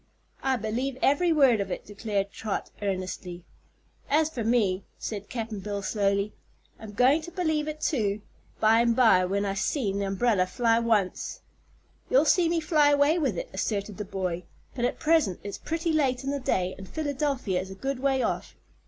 "I 0.41 0.55
believe 0.55 0.97
ev'ry 1.03 1.31
word 1.31 1.61
of 1.61 1.69
it!" 1.69 1.85
declared 1.85 2.31
Trot, 2.31 2.71
earnestly. 2.81 3.43
"As 4.09 4.31
fer 4.31 4.43
me," 4.43 4.83
said 4.97 5.29
Cap'n 5.29 5.59
Bill 5.59 5.83
slowly, 5.83 6.33
"I'm 6.79 6.93
goin' 6.93 7.21
to 7.21 7.29
believe 7.31 7.67
it, 7.67 7.79
too, 7.81 8.23
by'm'by, 8.59 9.25
when 9.25 9.45
I've 9.45 9.59
seen 9.59 9.99
the 9.99 10.07
umbrel 10.07 10.43
fly 10.47 10.79
once." 10.79 11.41
"You'll 12.09 12.25
see 12.25 12.49
me 12.49 12.59
fly 12.59 12.89
away 12.89 13.19
with 13.19 13.37
it," 13.37 13.51
asserted 13.53 13.97
the 13.97 14.03
boy. 14.05 14.45
"But 14.73 14.85
at 14.85 14.97
present 14.97 15.39
it's 15.43 15.59
pretty 15.59 15.93
late 15.93 16.23
in 16.23 16.31
the 16.31 16.39
day, 16.39 16.73
and 16.79 16.89
Philadelphia 16.89 17.61
is 17.61 17.69
a 17.69 17.75
good 17.75 17.99
way 17.99 18.23
off. 18.23 18.55